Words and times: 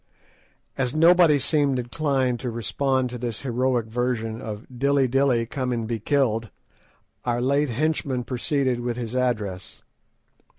As 0.79 0.95
nobody 0.95 1.37
seemed 1.37 1.77
inclined 1.77 2.39
to 2.39 2.49
respond 2.49 3.11
to 3.11 3.19
this 3.19 3.41
heroic 3.41 3.85
version 3.85 4.41
of 4.41 4.65
"Dilly, 4.75 5.07
Dilly, 5.07 5.45
come 5.45 5.71
and 5.71 5.87
be 5.87 5.99
killed," 5.99 6.49
our 7.23 7.39
late 7.39 7.69
henchman 7.69 8.23
proceeded 8.23 8.79
with 8.79 8.97
his 8.97 9.15
address. 9.15 9.83